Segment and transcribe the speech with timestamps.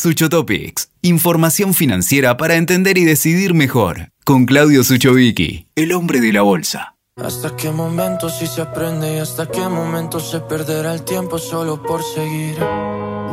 [0.00, 4.08] Sucho Topics, información financiera para entender y decidir mejor.
[4.24, 6.96] Con Claudio Suchovicki, el hombre de la bolsa.
[7.22, 11.82] ¿Hasta qué momento si se aprende y hasta qué momento se perderá el tiempo solo
[11.82, 12.56] por seguir?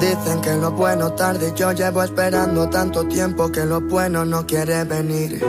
[0.02, 4.84] Dicen que lo bueno tarde, yo llevo esperando tanto tiempo que lo bueno no quiere
[4.84, 5.42] venir.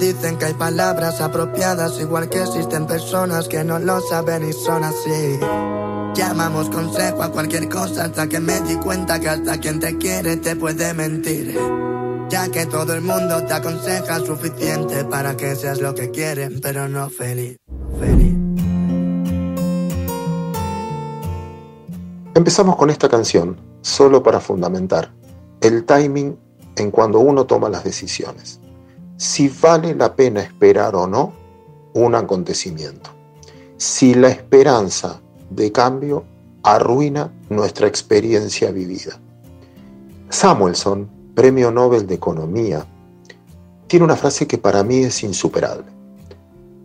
[0.00, 4.82] Dicen que hay palabras apropiadas, igual que existen personas que no lo saben y son
[4.82, 5.38] así.
[6.14, 10.38] Llamamos consejo a cualquier cosa hasta que me di cuenta que hasta quien te quiere
[10.38, 11.54] te puede mentir.
[12.30, 16.88] Ya que todo el mundo te aconseja suficiente para que seas lo que quieren, pero
[16.88, 17.58] no feliz.
[17.98, 18.34] Feliz.
[22.34, 25.12] Empezamos con esta canción solo para fundamentar
[25.60, 26.38] el timing
[26.76, 28.59] en cuando uno toma las decisiones
[29.20, 31.34] si vale la pena esperar o no
[31.92, 33.10] un acontecimiento,
[33.76, 35.20] si la esperanza
[35.50, 36.24] de cambio
[36.62, 39.20] arruina nuestra experiencia vivida.
[40.30, 42.86] Samuelson, Premio Nobel de Economía,
[43.88, 45.92] tiene una frase que para mí es insuperable.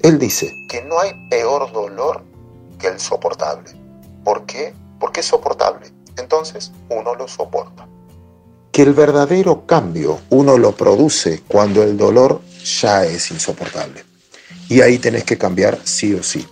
[0.01, 2.21] Él dice que no hay peor dolor
[2.77, 3.71] que el soportable.
[4.25, 4.73] ¿Por qué?
[4.99, 5.88] Porque es soportable.
[6.17, 7.88] Entonces uno lo soporta
[8.75, 12.41] que el verdadero cambio uno lo produce cuando el dolor
[12.81, 14.03] ya es insoportable.
[14.67, 16.45] Y ahí tenés que cambiar sí o sí.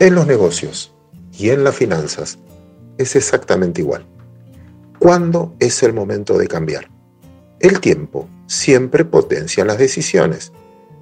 [0.00, 0.92] En los negocios
[1.38, 2.38] y en las finanzas
[2.98, 4.04] es exactamente igual.
[4.98, 6.90] ¿Cuándo es el momento de cambiar?
[7.60, 10.50] El tiempo siempre potencia las decisiones.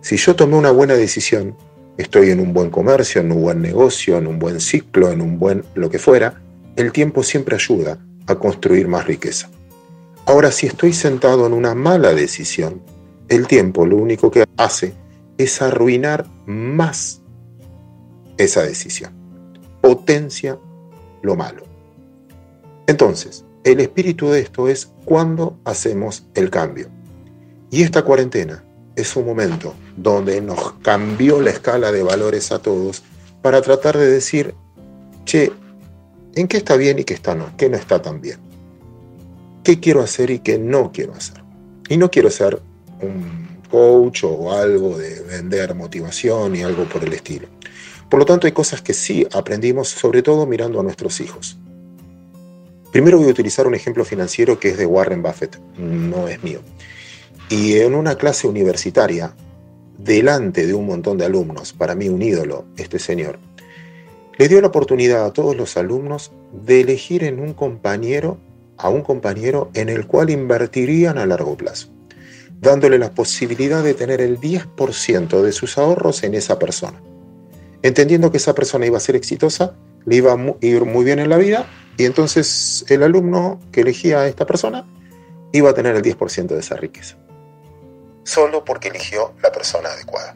[0.03, 1.57] Si yo tomé una buena decisión,
[1.97, 5.39] estoy en un buen comercio, en un buen negocio, en un buen ciclo, en un
[5.39, 6.43] buen lo que fuera,
[6.77, 9.49] el tiempo siempre ayuda a construir más riqueza.
[10.29, 12.83] Ahora, si estoy sentado en una mala decisión,
[13.31, 14.93] el tiempo lo único que hace
[15.39, 17.23] es arruinar más
[18.37, 19.11] esa decisión.
[19.81, 20.59] Potencia
[21.23, 21.63] lo malo.
[22.87, 26.91] Entonces, el espíritu de esto es cuando hacemos el cambio.
[27.71, 28.63] Y esta cuarentena
[28.97, 33.03] es un momento donde nos cambió la escala de valores a todos
[33.41, 34.55] para tratar de decir,
[35.25, 35.51] che,
[36.35, 37.57] ¿en qué está bien y qué está no?
[37.57, 38.48] ¿Qué no está tan bien?
[39.69, 41.43] Qué quiero hacer y qué no quiero hacer.
[41.91, 42.59] Y no quiero ser
[43.03, 47.49] un coach o algo de vender motivación y algo por el estilo.
[48.09, 51.59] Por lo tanto, hay cosas que sí aprendimos, sobre todo mirando a nuestros hijos.
[52.93, 56.61] Primero voy a utilizar un ejemplo financiero que es de Warren Buffett, no es mío.
[57.51, 59.35] Y en una clase universitaria,
[59.99, 63.39] delante de un montón de alumnos, para mí un ídolo, este señor,
[64.39, 68.39] le dio la oportunidad a todos los alumnos de elegir en un compañero
[68.79, 71.89] a un compañero en el cual invertirían a largo plazo,
[72.61, 77.03] dándole la posibilidad de tener el 10% de sus ahorros en esa persona.
[77.83, 79.75] Entendiendo que esa persona iba a ser exitosa,
[80.05, 84.21] le iba a ir muy bien en la vida y entonces el alumno que elegía
[84.21, 84.87] a esta persona
[85.53, 87.17] iba a tener el 10% de esa riqueza.
[88.25, 90.35] Solo porque eligió la persona adecuada.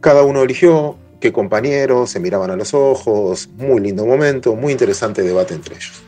[0.00, 5.22] Cada uno eligió qué compañeros, se miraban a los ojos, muy lindo momento, muy interesante
[5.22, 6.02] debate entre ellos.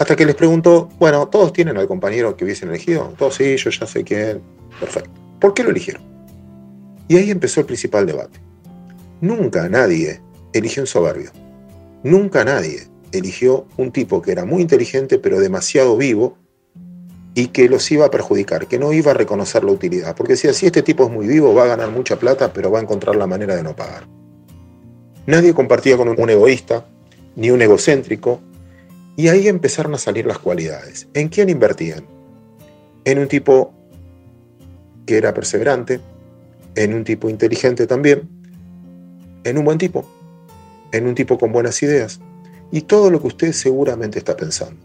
[0.00, 3.12] Hasta que les pregunto, bueno, ¿todos tienen al compañero que hubiesen elegido?
[3.18, 4.40] Todos sí, yo ya sé quién.
[4.80, 5.10] Perfecto.
[5.38, 6.02] ¿Por qué lo eligieron?
[7.06, 8.40] Y ahí empezó el principal debate.
[9.20, 10.22] Nunca nadie
[10.54, 11.30] eligió un soberbio.
[12.02, 16.38] Nunca nadie eligió un tipo que era muy inteligente pero demasiado vivo
[17.34, 20.16] y que los iba a perjudicar, que no iba a reconocer la utilidad.
[20.16, 22.78] Porque si así este tipo es muy vivo, va a ganar mucha plata, pero va
[22.78, 24.08] a encontrar la manera de no pagar.
[25.26, 26.86] Nadie compartía con un egoísta,
[27.36, 28.40] ni un egocéntrico,
[29.20, 31.06] y ahí empezaron a salir las cualidades.
[31.12, 32.06] ¿En quién invertían?
[33.04, 33.74] En un tipo
[35.04, 36.00] que era perseverante,
[36.74, 38.26] en un tipo inteligente también,
[39.44, 40.08] en un buen tipo,
[40.90, 42.18] en un tipo con buenas ideas
[42.72, 44.82] y todo lo que usted seguramente está pensando.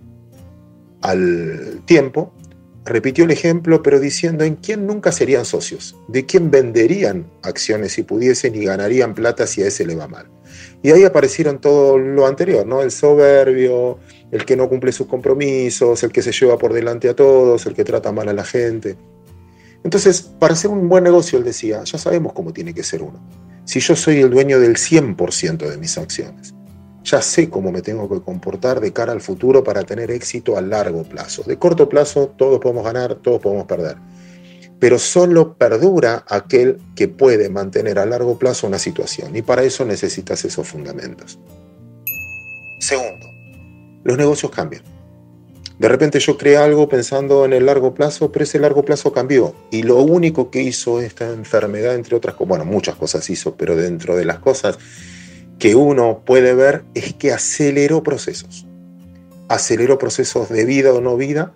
[0.99, 2.33] Al tiempo,
[2.83, 8.03] repitió el ejemplo, pero diciendo en quién nunca serían socios, de quién venderían acciones si
[8.03, 10.27] pudiesen y ganarían plata si a ese le va mal.
[10.83, 12.81] Y ahí aparecieron todo lo anterior, ¿no?
[12.81, 13.97] El soberbio,
[14.35, 17.73] el que no cumple sus compromisos, el que se lleva por delante a todos, el
[17.73, 18.97] que trata mal a la gente.
[19.81, 23.17] Entonces, para hacer un buen negocio, él decía, ya sabemos cómo tiene que ser uno.
[23.63, 26.53] Si yo soy el dueño del 100% de mis acciones,
[27.05, 30.61] ya sé cómo me tengo que comportar de cara al futuro para tener éxito a
[30.61, 31.43] largo plazo.
[31.43, 33.95] De corto plazo, todos podemos ganar, todos podemos perder.
[34.79, 39.33] Pero solo perdura aquel que puede mantener a largo plazo una situación.
[39.33, 41.39] Y para eso necesitas esos fundamentos.
[42.81, 43.34] Segundo,
[44.05, 44.81] los negocios cambian.
[45.77, 49.53] De repente yo creé algo pensando en el largo plazo, pero ese largo plazo cambió.
[49.71, 53.75] Y lo único que hizo esta enfermedad, entre otras cosas, bueno, muchas cosas hizo, pero
[53.75, 54.79] dentro de las cosas
[55.59, 58.65] que uno puede ver es que aceleró procesos.
[59.49, 61.51] Aceleró procesos de vida o no vida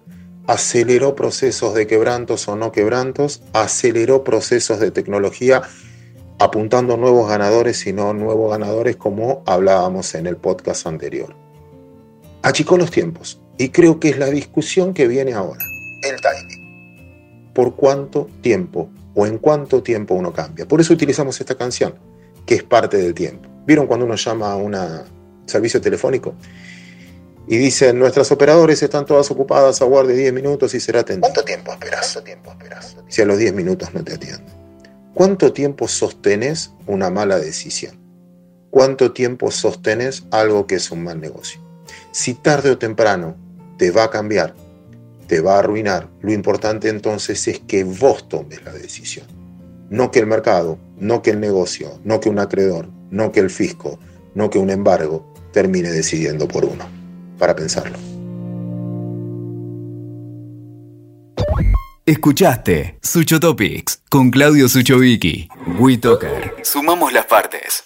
[0.50, 5.62] aceleró procesos de quebrantos o no quebrantos, aceleró procesos de tecnología
[6.40, 11.36] apuntando nuevos ganadores y no nuevos ganadores como hablábamos en el podcast anterior.
[12.42, 15.64] Achicó los tiempos y creo que es la discusión que viene ahora,
[16.04, 17.52] el timing.
[17.54, 20.66] ¿Por cuánto tiempo o en cuánto tiempo uno cambia?
[20.66, 21.96] Por eso utilizamos esta canción,
[22.46, 23.50] que es parte del tiempo.
[23.66, 24.76] ¿Vieron cuando uno llama a un
[25.46, 26.34] servicio telefónico?
[27.48, 31.34] Y dicen, nuestras operadores están todas ocupadas, aguarde 10 minutos y será atendido.
[31.34, 32.14] ¿Cuánto tiempo esperas?
[32.14, 32.96] ¿Cuánto tiempo esperas?
[33.10, 34.46] Si a los 10 minutos no te atienden.
[35.14, 38.00] ¿Cuánto tiempo sostenes una mala decisión?
[38.70, 41.69] ¿Cuánto tiempo sostenes algo que es un mal negocio?
[42.12, 43.36] Si tarde o temprano
[43.78, 44.56] te va a cambiar,
[45.28, 49.28] te va a arruinar, lo importante entonces es que vos tomes la decisión.
[49.90, 53.50] No que el mercado, no que el negocio, no que un acreedor, no que el
[53.50, 54.00] fisco,
[54.34, 56.86] no que un embargo termine decidiendo por uno.
[57.38, 57.98] Para pensarlo.
[62.06, 65.48] Escuchaste Sucho Topics con Claudio Suchovicki.
[65.78, 66.56] WeToker.
[66.64, 67.84] Sumamos las partes.